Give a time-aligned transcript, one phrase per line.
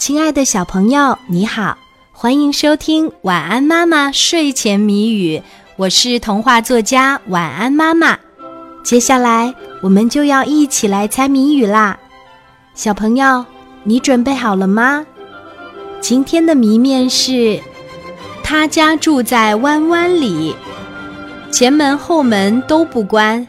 [0.00, 1.76] 亲爱的小朋友，你好，
[2.10, 5.36] 欢迎收听《晚安妈妈睡前谜语》，
[5.76, 8.18] 我是童话作家晚安妈妈。
[8.82, 11.98] 接下来我们就要一起来猜谜语啦，
[12.74, 13.44] 小朋友，
[13.84, 15.04] 你准备好了吗？
[16.00, 17.60] 今天的谜面是：
[18.42, 20.56] 他家住在弯弯里，
[21.50, 23.46] 前门后门都不关，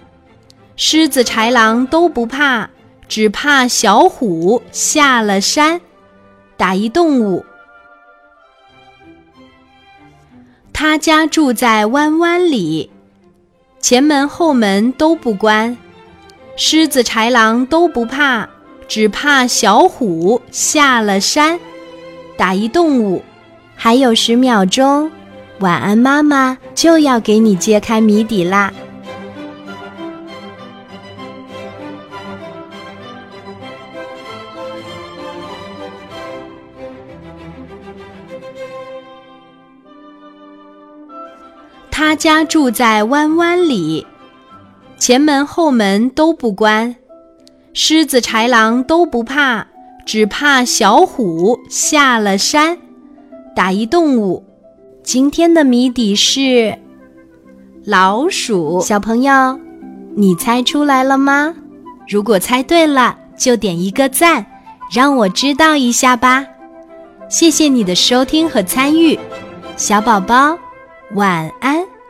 [0.76, 2.68] 狮子豺狼都不怕，
[3.08, 5.80] 只怕小虎下了山。
[6.62, 7.44] 打一动物。
[10.72, 12.92] 他家住在弯弯里，
[13.80, 15.76] 前门后门都不关，
[16.56, 18.48] 狮子豺狼都不怕，
[18.88, 21.60] 只怕小虎下了山。
[22.38, 23.24] 打一动物。
[23.76, 25.12] 还有十秒钟，
[25.62, 28.72] 晚安妈妈就要给你揭开谜底啦。
[41.92, 44.08] 他家住在弯弯里，
[44.98, 46.96] 前门后门都不关，
[47.74, 49.68] 狮子豺狼都不怕，
[50.06, 52.78] 只怕小虎下了山。
[53.54, 54.46] 打一动物。
[55.04, 56.78] 今天的谜底是
[57.84, 58.80] 老鼠。
[58.82, 59.60] 小朋友，
[60.16, 61.54] 你猜出来了吗？
[62.08, 64.46] 如果猜对了，就点一个赞，
[64.92, 66.46] 让我知道一下吧。
[67.28, 69.20] 谢谢你的收听和参与，
[69.76, 70.58] 小宝宝。
[71.14, 72.01] 晚安。